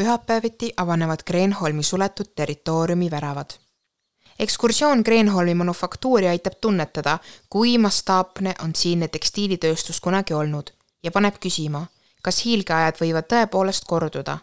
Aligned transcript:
pühapäeviti 0.00 0.72
avanevad 0.76 1.18
Kreenholmi 1.24 1.82
suletud 1.82 2.26
territooriumi 2.36 3.10
väravad. 3.10 3.50
ekskursioon 4.38 5.04
Kreenholmi 5.04 5.54
manufaktuuri 5.54 6.28
aitab 6.28 6.52
tunnetada, 6.60 7.18
kui 7.50 7.78
mastaapne 7.78 8.54
on 8.64 8.74
siinne 8.74 9.08
tekstiilitööstus 9.08 10.00
kunagi 10.00 10.34
olnud 10.34 10.70
ja 11.02 11.10
paneb 11.10 11.36
küsima, 11.40 11.82
kas 12.22 12.44
hiilgeajad 12.44 12.96
võivad 13.02 13.28
tõepoolest 13.32 13.84
korduda. 13.86 14.38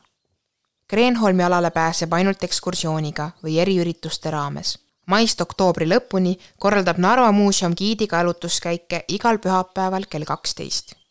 Kreenholmi 0.87 1.43
alale 1.43 1.71
pääseb 1.71 2.13
ainult 2.13 2.43
ekskursiooniga 2.43 3.31
või 3.43 3.57
eriürituste 3.59 4.31
raames. 4.31 4.77
maist 5.05 5.41
oktoobri 5.41 5.89
lõpuni 5.89 6.37
korraldab 6.59 6.97
Narva 6.97 7.31
Muuseum 7.31 7.73
giidiga 7.77 8.17
jalutuskäike 8.17 9.03
igal 9.07 9.37
pühapäeval 9.37 10.05
kell 10.09 10.23
kaksteist 10.23 11.06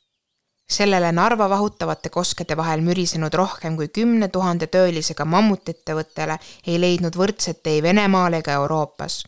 sellele 0.68 1.12
Narva 1.12 1.48
vahutavate 1.48 2.08
koskede 2.08 2.56
vahel 2.56 2.80
mürisenud 2.80 3.34
rohkem 3.34 3.76
kui 3.76 3.88
kümne 3.88 4.28
tuhande 4.28 4.66
töölisega 4.66 5.24
mammutettevõttele 5.24 6.38
ei 6.66 6.80
leidnud 6.80 7.16
võrdset 7.16 7.62
tee 7.62 7.82
Venemaal 7.82 8.40
ega 8.40 8.52
Euroopas. 8.52 9.24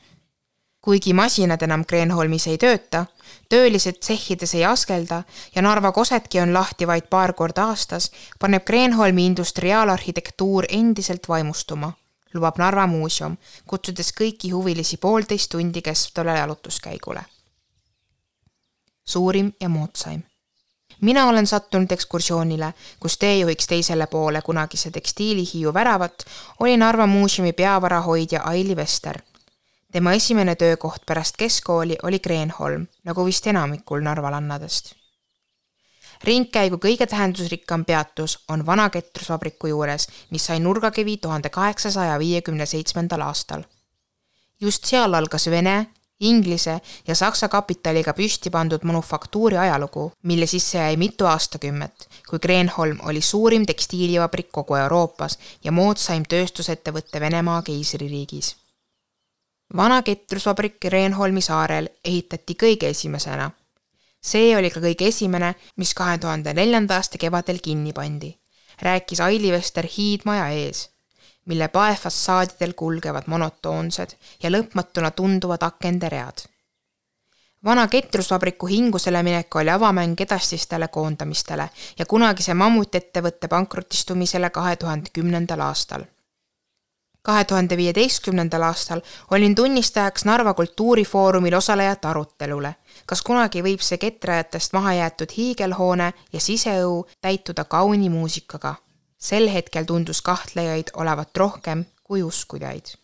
kuigi 0.80 1.12
masinad 1.12 1.62
enam 1.62 1.84
Kreenholmis 1.84 2.46
ei 2.46 2.58
tööta, 2.58 3.06
töölised 3.48 3.98
tsehhides 4.00 4.54
ei 4.54 4.64
askelda 4.64 5.22
ja 5.54 5.62
Narva 5.62 5.92
kosedki 5.92 6.40
on 6.40 6.54
lahti 6.54 6.86
vaid 6.86 7.10
paar 7.10 7.32
korda 7.32 7.64
aastas, 7.64 8.10
paneb 8.38 8.64
Kreenholmi 8.64 9.26
industriaalarhitektuur 9.26 10.64
endiselt 10.68 11.28
vaimustuma, 11.28 11.92
lubab 12.34 12.58
Narva 12.58 12.86
muuseum, 12.86 13.36
kutsudes 13.66 14.12
kõiki 14.20 14.50
huvilisi 14.54 14.96
poolteist 14.96 15.50
tundi 15.50 15.82
kestvale 15.82 16.38
jalutuskäigule. 16.38 17.22
suurim 19.04 19.52
ja 19.60 19.68
moodsaim 19.68 20.22
mina 21.00 21.28
olen 21.28 21.46
sattunud 21.46 21.92
ekskursioonile, 21.92 22.74
kus 23.00 23.18
teejuhiks 23.18 23.66
teisele 23.66 24.06
poole 24.06 24.42
kunagise 24.42 24.90
tekstiilihiiu 24.90 25.74
väravat 25.74 26.24
oli 26.60 26.76
Narva 26.76 27.06
muuseumi 27.06 27.52
peavarahoidja 27.52 28.42
Aili 28.42 28.76
Vester. 28.76 29.18
tema 29.92 30.12
esimene 30.12 30.54
töökoht 30.54 31.02
pärast 31.06 31.36
keskkooli 31.36 31.96
oli 32.02 32.18
Kreenholm, 32.18 32.86
nagu 33.04 33.24
vist 33.24 33.46
enamikul 33.46 34.00
narvalannadest. 34.00 34.94
ringkäigu 36.24 36.76
kõige 36.76 37.06
tähendusrikkam 37.06 37.84
peatus 37.84 38.44
on 38.48 38.66
vana 38.66 38.90
ketrusvabriku 38.90 39.66
juures, 39.66 40.08
mis 40.30 40.46
sai 40.46 40.60
nurgakivi 40.60 41.16
tuhande 41.16 41.48
kaheksasaja 41.48 42.18
viiekümne 42.18 42.66
seitsmendal 42.66 43.20
aastal 43.20 43.62
just 44.60 44.84
seal 44.84 45.14
algas 45.14 45.46
Vene 45.50 45.86
Inglise 46.20 46.80
ja 47.06 47.14
Saksa 47.14 47.48
kapitaliga 47.48 48.12
püsti 48.12 48.50
pandud 48.50 48.82
manufaktuuri 48.82 49.56
ajalugu, 49.56 50.12
mille 50.22 50.46
sisse 50.46 50.78
jäi 50.78 50.96
mitu 50.96 51.26
aastakümmet, 51.26 52.08
kui 52.28 52.38
Kreenholm 52.38 52.98
oli 53.02 53.20
suurim 53.20 53.66
tekstiilivabrik 53.66 54.48
kogu 54.52 54.74
Euroopas 54.74 55.38
ja 55.64 55.72
moodsaim 55.72 56.26
tööstusettevõte 56.28 57.20
Venemaa 57.20 57.62
keisririigis. 57.62 58.56
vana 59.76 60.02
ketrusvabrik 60.02 60.80
Kreenholmi 60.80 61.40
saarel 61.40 61.88
ehitati 62.04 62.54
kõige 62.54 62.88
esimesena. 62.88 63.50
see 64.20 64.56
oli 64.56 64.70
ka 64.70 64.80
kõige 64.80 65.06
esimene, 65.08 65.54
mis 65.76 65.94
kahe 65.94 66.18
tuhande 66.18 66.54
neljanda 66.54 66.94
aasta 66.94 67.18
kevadel 67.18 67.58
kinni 67.62 67.92
pandi, 67.92 68.38
rääkis 68.82 69.20
Aili 69.20 69.52
Vester 69.52 69.86
hiidmaja 69.96 70.48
ees 70.48 70.88
mille 71.48 71.68
paefassaadidel 71.68 72.72
kulgevad 72.76 73.22
monotoonsed 73.26 74.10
ja 74.42 74.50
lõpmatuna 74.50 75.10
tunduvad 75.10 75.62
akende 75.62 76.08
read. 76.08 76.44
vana 77.64 77.88
ketrusvabriku 77.88 78.66
hingusele 78.66 79.22
minek 79.22 79.56
oli 79.56 79.70
avamäng 79.70 80.20
edasistele 80.20 80.88
koondamistele 80.88 81.70
ja 81.98 82.06
kunagise 82.06 82.54
mammutiettevõtte 82.54 83.48
pankrotistumisele 83.48 84.50
kahe 84.50 84.76
tuhande 84.76 85.10
kümnendal 85.12 85.60
aastal. 85.60 86.04
kahe 87.22 87.44
tuhande 87.44 87.76
viieteistkümnendal 87.76 88.62
aastal 88.62 89.00
olin 89.30 89.54
tunnistajaks 89.54 90.24
Narva 90.24 90.54
Kultuurifoorumil 90.54 91.54
osalejate 91.54 92.08
arutelule, 92.08 92.74
kas 93.06 93.22
kunagi 93.22 93.62
võib 93.62 93.80
see 93.80 93.98
ketrajatest 93.98 94.72
maha 94.72 94.92
jäetud 94.92 95.32
hiigelhoone 95.36 96.12
ja 96.32 96.40
siseõu 96.40 97.08
täituda 97.20 97.64
kauni 97.64 98.10
muusikaga 98.10 98.74
sel 99.18 99.48
hetkel 99.50 99.84
tundus 99.84 100.22
kahtlejaid 100.22 100.94
olevat 100.94 101.36
rohkem 101.36 101.84
kui 102.02 102.22
uskujaid. 102.22 102.94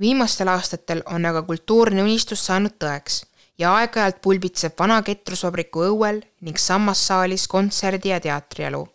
viimastel 0.00 0.48
aastatel 0.48 1.02
on 1.06 1.26
aga 1.26 1.42
kultuurne 1.42 2.02
unistus 2.02 2.46
saanud 2.46 2.74
tõeks 2.84 3.22
ja 3.58 3.74
aeg-ajalt 3.76 4.18
pulbitseb 4.22 4.74
vana 4.78 5.02
ketrusvabriku 5.06 5.84
õuel 5.90 6.18
ning 6.40 6.58
sammassaalis 6.58 7.46
kontserdi- 7.46 8.10
ja 8.10 8.20
teatrielu. 8.20 8.88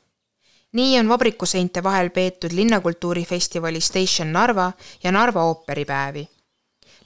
nii 0.74 1.00
on 1.00 1.10
vabrikuseinte 1.10 1.84
vahel 1.84 2.10
peetud 2.10 2.52
linnakultuurifestivali 2.52 3.82
Station 3.82 4.32
Narva 4.32 4.72
ja 5.04 5.12
Narva 5.12 5.44
ooperipäevi. 5.44 6.28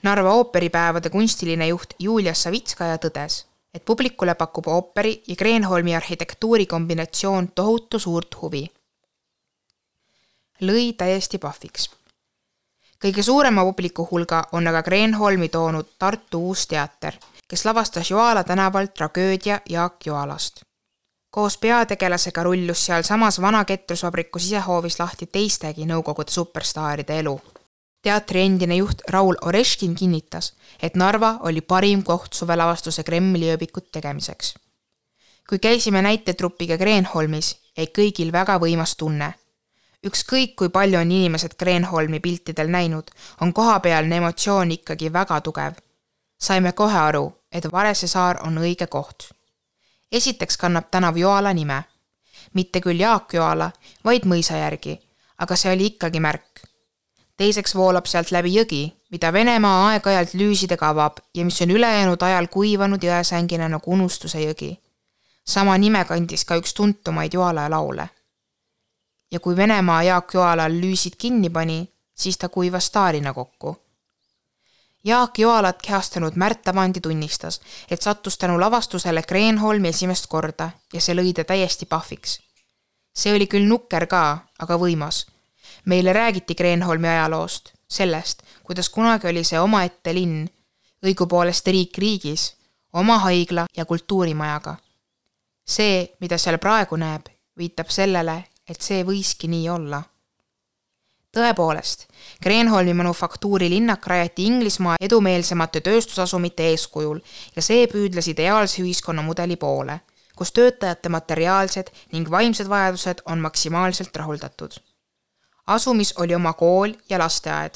Narva 0.03 0.33
ooperipäevade 0.33 1.09
kunstiline 1.09 1.67
juht 1.67 1.93
Julia 1.99 2.33
Savitskaja 2.33 2.97
tõdes, 2.97 3.45
et 3.73 3.85
publikule 3.85 4.35
pakub 4.35 4.67
ooperi 4.67 5.23
ja 5.27 5.35
Kreenholmi 5.35 5.95
arhitektuuri 5.95 6.65
kombinatsioon 6.65 7.51
tohutu 7.55 7.99
suurt 7.99 8.41
huvi 8.41 8.71
lõi 10.61 10.93
täiesti 10.93 11.37
pahviks. 11.37 11.89
kõige 13.05 13.23
suurema 13.23 13.63
publiku 13.63 14.07
hulga 14.11 14.43
on 14.51 14.67
aga 14.67 14.83
Kreenholmi 14.83 15.49
toonud 15.49 15.87
Tartu 15.99 16.47
Uus 16.47 16.67
Teater, 16.67 17.15
kes 17.47 17.65
lavastas 17.65 18.11
Joala 18.11 18.43
tänaval 18.43 18.87
tragöödia 18.87 19.61
Jaak 19.69 20.05
Joalast. 20.05 20.61
koos 21.31 21.57
peategelasega 21.57 22.43
rullus 22.43 22.85
sealsamas 22.85 23.41
vana 23.41 23.65
ketrusvabriku 23.65 24.39
sisehoovis 24.39 24.99
lahti 24.99 25.25
teistegi 25.25 25.85
Nõukogude 25.85 26.29
superstaaride 26.29 27.19
elu. 27.19 27.41
teatri 28.01 28.41
endine 28.41 28.75
juht 28.75 29.01
Raul 29.09 29.35
Oreškin 29.41 29.95
kinnitas, 29.95 30.53
et 30.81 30.95
Narva 30.95 31.37
oli 31.39 31.61
parim 31.61 32.03
koht 32.03 32.33
suvelavastuse 32.33 33.03
Kremli 33.03 33.49
ööbikut 33.51 33.91
tegemiseks. 33.91 34.53
kui 35.49 35.59
käisime 35.59 36.01
näitetrupiga 36.01 36.77
Kreenholmis, 36.77 37.55
jäi 37.77 37.87
kõigil 37.87 38.31
väga 38.31 38.59
võimas 38.59 38.95
tunne 38.97 39.40
ükskõik 40.07 40.55
kui 40.55 40.69
palju 40.69 40.99
on 40.99 41.11
inimesed 41.11 41.55
Kreenholmi 41.57 42.19
piltidel 42.19 42.69
näinud, 42.73 43.11
on 43.41 43.53
kohapealne 43.53 44.17
emotsioon 44.17 44.71
ikkagi 44.71 45.13
väga 45.13 45.41
tugev. 45.41 45.73
saime 46.41 46.71
kohe 46.71 46.97
aru, 46.97 47.33
et 47.51 47.71
Varese 47.71 48.07
saar 48.07 48.37
on 48.47 48.57
õige 48.57 48.87
koht. 48.87 49.29
esiteks 50.11 50.57
kannab 50.57 50.89
tänav 50.91 51.17
Joala 51.17 51.53
nime. 51.53 51.83
mitte 52.53 52.81
küll 52.81 52.99
Jaak 52.99 53.33
Joala, 53.33 53.71
vaid 54.03 54.25
mõisa 54.25 54.57
järgi, 54.57 54.99
aga 55.37 55.55
see 55.55 55.73
oli 55.73 55.85
ikkagi 55.85 56.19
märk. 56.19 56.61
teiseks 57.37 57.75
voolab 57.75 58.05
sealt 58.05 58.31
läbi 58.31 58.55
jõgi, 58.55 58.93
mida 59.11 59.33
Venemaa 59.33 59.89
aeg-ajalt 59.89 60.33
lüüsidega 60.33 60.89
avab 60.89 61.17
ja 61.35 61.45
mis 61.45 61.61
on 61.61 61.71
ülejäänud 61.71 62.21
ajal 62.21 62.47
kuivanud 62.47 63.03
jõesängina 63.03 63.69
nagu 63.69 63.91
unustuse 63.91 64.39
jõgi. 64.39 64.79
sama 65.45 65.77
nime 65.77 66.05
kandis 66.05 66.45
ka 66.45 66.55
üks 66.55 66.73
tuntumaid 66.73 67.33
Joala 67.33 67.69
laule 67.69 68.09
ja 69.31 69.39
kui 69.39 69.55
Venemaa 69.55 70.03
Jaak 70.03 70.33
Joalal 70.33 70.71
lüüsid 70.71 71.15
kinni 71.17 71.49
pani, 71.49 71.93
siis 72.15 72.37
ta 72.37 72.49
kuivas 72.49 72.85
staarina 72.85 73.33
kokku. 73.33 73.77
Jaak 75.03 75.39
Joalat 75.39 75.81
kehastanud 75.81 76.33
Märt 76.35 76.67
Avandi 76.67 77.01
tunnistas, 77.01 77.61
et 77.91 78.01
sattus 78.01 78.37
tänu 78.37 78.59
lavastusele 78.59 79.23
Kreenholmi 79.23 79.87
esimest 79.87 80.27
korda 80.27 80.69
ja 80.93 81.01
see 81.01 81.15
lõi 81.15 81.33
ta 81.33 81.43
täiesti 81.43 81.85
pahviks. 81.85 82.39
see 83.13 83.33
oli 83.35 83.47
küll 83.47 83.67
nukker 83.67 84.07
ka, 84.07 84.37
aga 84.59 84.77
võimas. 84.77 85.25
meile 85.85 86.13
räägiti 86.13 86.55
Kreenholmi 86.55 87.07
ajaloost, 87.07 87.73
sellest, 87.87 88.43
kuidas 88.63 88.89
kunagi 88.89 89.27
oli 89.27 89.43
see 89.43 89.59
omaette 89.59 90.13
linn, 90.13 90.49
õigupoolest 91.05 91.67
riik 91.67 91.97
riigis, 91.97 92.53
oma 92.93 93.17
haigla 93.17 93.65
ja 93.77 93.85
kultuurimajaga. 93.85 94.75
see, 95.65 96.13
mida 96.19 96.37
seal 96.37 96.57
praegu 96.57 96.95
näeb, 96.95 97.25
viitab 97.57 97.89
sellele, 97.89 98.43
et 98.69 98.81
see 98.81 99.03
võiski 99.07 99.49
nii 99.51 99.69
olla. 99.69 100.03
tõepoolest, 101.31 102.07
Kreenholmi 102.43 102.93
manufaktuuri 102.93 103.69
linnak 103.69 104.07
rajati 104.07 104.45
Inglismaa 104.45 104.95
edumeelsemate 104.99 105.81
tööstusasumite 105.81 106.67
eeskujul 106.73 107.21
ja 107.55 107.61
see 107.61 107.87
püüdles 107.87 108.27
ideaalse 108.27 108.81
ühiskonnamudeli 108.83 109.55
poole, 109.55 109.99
kus 110.35 110.51
töötajate 110.51 111.09
materiaalsed 111.09 111.91
ning 112.11 112.29
vaimsed 112.29 112.67
vajadused 112.67 113.23
on 113.25 113.39
maksimaalselt 113.39 114.15
rahuldatud. 114.15 114.71
asumis 115.67 116.13
oli 116.17 116.35
oma 116.35 116.53
kool 116.53 116.93
ja 117.09 117.19
lasteaed, 117.19 117.75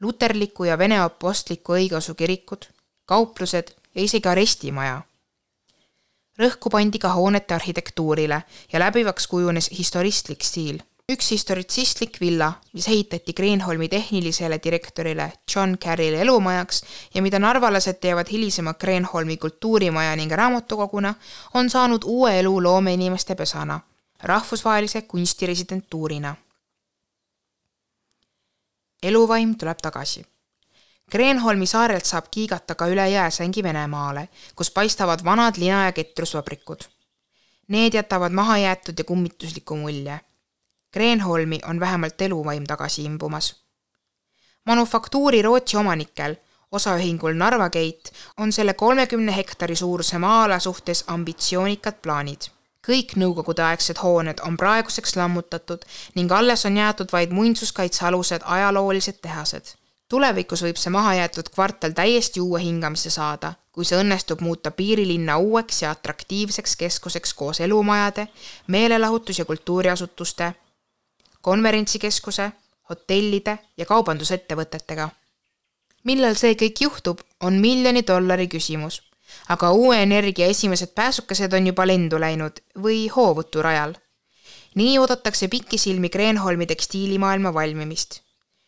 luterliku 0.00 0.64
ja 0.64 0.78
vene 0.78 1.00
apostliku 1.00 1.72
õigeusu 1.72 2.14
kirikud, 2.14 2.66
kauplused 3.06 3.72
ja 3.94 4.02
isegi 4.02 4.28
arestimaja 4.28 5.02
rõhku 6.40 6.70
pandi 6.72 6.98
ka 6.98 7.12
hoonete 7.14 7.54
arhitektuurile 7.54 8.42
ja 8.72 8.80
läbivaks 8.80 9.26
kujunes 9.26 9.70
historistlik 9.78 10.44
stiil. 10.44 10.80
üks 11.10 11.30
historitsistlik 11.30 12.20
villa, 12.20 12.52
mis 12.72 12.88
ehitati 12.88 13.32
Kreenholmi 13.32 13.88
tehnilisele 13.88 14.60
direktorile 14.64 15.32
John 15.54 15.78
Carrile 15.78 16.20
elumajaks 16.20 16.82
ja 17.14 17.22
mida 17.22 17.38
narvalased 17.38 17.98
teavad 18.00 18.26
hilisema 18.30 18.74
Kreenholmi 18.74 19.36
kultuurimaja 19.36 20.16
ning 20.16 20.32
raamatukoguna, 20.32 21.14
on 21.54 21.70
saanud 21.70 22.02
uue 22.04 22.38
elu 22.40 22.62
loomeinimeste 22.62 23.34
pesana, 23.34 23.80
rahvusvahelise 24.22 25.02
kunstiresidentuurina 25.02 26.36
eluvaim 29.02 29.56
tuleb 29.58 29.78
tagasi. 29.82 30.24
Kreenholmi 31.10 31.66
saarelt 31.66 32.04
saab 32.04 32.28
kiigata 32.30 32.74
ka 32.74 32.86
üle 32.86 33.08
jääsängi 33.10 33.62
Venemaale, 33.62 34.28
kus 34.54 34.70
paistavad 34.70 35.24
vanad 35.24 35.56
lina- 35.58 35.84
ja 35.84 35.92
ketrusvabrikud. 35.92 36.80
Need 37.68 37.94
jätavad 37.94 38.32
mahajäetud 38.32 38.98
ja 38.98 39.04
kummitusliku 39.04 39.76
mulje. 39.76 40.20
Kreenholmi 40.90 41.58
on 41.68 41.80
vähemalt 41.80 42.22
eluvaim 42.22 42.64
tagasi 42.64 43.04
imbumas. 43.04 43.54
manufaktuuri 44.66 45.42
Rootsi 45.42 45.76
omanikel, 45.76 46.36
osaühingul 46.72 47.34
Narva 47.34 47.70
Gate, 47.70 48.10
on 48.36 48.52
selle 48.52 48.74
kolmekümne 48.74 49.36
hektari 49.36 49.76
suuruse 49.76 50.18
maa-ala 50.18 50.58
suhtes 50.58 51.04
ambitsioonikad 51.06 51.94
plaanid 52.02 52.40
kõik 52.86 53.12
nõukogudeaegsed 53.20 54.00
hooned 54.02 54.40
on 54.46 54.56
praeguseks 54.56 55.16
lammutatud 55.16 55.84
ning 56.14 56.32
alles 56.32 56.64
on 56.66 56.76
jäetud 56.76 57.12
vaid 57.12 57.34
muinsuskaitsealused 57.36 58.42
ajaloolised 58.44 59.20
tehased. 59.22 59.79
Tulevikus 60.10 60.64
võib 60.66 60.78
see 60.80 60.90
mahajäetud 60.90 61.48
kvartal 61.54 61.94
täiesti 61.96 62.42
uue 62.42 62.60
hingamise 62.60 63.10
saada, 63.14 63.52
kui 63.72 63.86
see 63.86 63.98
õnnestub 64.02 64.42
muuta 64.44 64.72
piirilinna 64.74 65.38
uueks 65.38 65.82
ja 65.82 65.92
atraktiivseks 65.94 66.76
keskuseks 66.76 67.34
koos 67.34 67.60
elumajade, 67.60 68.26
meelelahutus- 68.66 69.38
ja 69.38 69.44
kultuuriasutuste, 69.44 70.52
konverentsikeskuse, 71.40 72.52
hotellide 72.88 73.58
ja 73.76 73.86
kaubandusettevõtetega. 73.86 75.08
millal 76.04 76.34
see 76.34 76.54
kõik 76.54 76.80
juhtub, 76.80 77.20
on 77.40 77.60
miljoni 77.60 78.02
dollari 78.06 78.48
küsimus 78.48 79.02
aga 79.48 79.70
uue 79.72 80.02
energia 80.02 80.46
esimesed 80.46 80.94
pääsukesed 80.94 81.52
on 81.52 81.66
juba 81.66 81.86
lendu 81.86 82.20
läinud 82.20 82.62
või 82.86 83.08
hoovutu 83.16 83.62
rajal. 83.62 83.94
nii 84.74 84.98
oodatakse 84.98 85.48
pikisilmi 85.48 86.08
Kreenholmi 86.08 86.66
tekstiilimaailma 86.66 87.54
valmimist. 87.54 88.20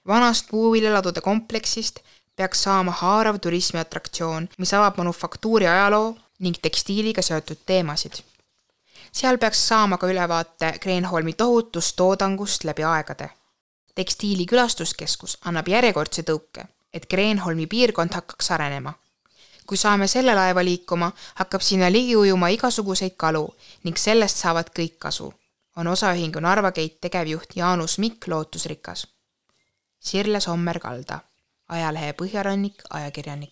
Vanast 0.07 0.47
puuviljaladude 0.51 1.21
kompleksist 1.21 1.99
peaks 2.37 2.63
saama 2.63 2.93
haarav 2.93 3.39
turismiatraktsioon, 3.39 4.49
mis 4.59 4.75
avab 4.75 4.97
manufaktuuri 4.99 5.67
ajaloo 5.67 6.17
ning 6.39 6.57
tekstiiliga 6.63 7.23
seotud 7.23 7.59
teemasid. 7.67 8.13
seal 9.13 9.39
peaks 9.39 9.69
saama 9.69 9.99
ka 9.99 10.07
ülevaate 10.07 10.79
Kreenholmi 10.81 11.33
tohutust 11.33 11.97
toodangust 11.97 12.65
läbi 12.65 12.85
aegade. 12.85 13.31
tekstiili 13.95 14.47
külastuskeskus 14.47 15.39
annab 15.45 15.69
järjekordse 15.69 16.23
tõuke, 16.23 16.67
et 16.93 17.07
Kreenholmi 17.07 17.67
piirkond 17.67 18.13
hakkaks 18.15 18.51
arenema 18.51 18.93
kui 19.67 19.79
saame 19.79 20.07
selle 20.11 20.35
laeva 20.35 20.65
liikuma, 20.65 21.13
hakkab 21.35 21.61
sinna 21.61 21.89
ligi 21.93 22.17
ujuma 22.17 22.49
igasuguseid 22.49 23.15
kalu 23.17 23.47
ning 23.85 23.97
sellest 23.97 24.37
saavad 24.43 24.73
kõik 24.79 24.99
kasu, 24.99 25.31
on 25.77 25.87
osaühingu 25.87 26.41
Narva 26.41 26.73
Gate 26.77 26.99
tegevjuht 27.01 27.57
Jaanus 27.57 27.99
Mikk 27.99 28.29
lootusrikas. 28.29 29.07
Sirle 30.03 30.41
Sommer 30.41 30.81
Kalda, 30.83 31.17
ajalehe 31.69 32.13
Põhjarannik 32.19 32.81
ajakirjanik. 32.91 33.51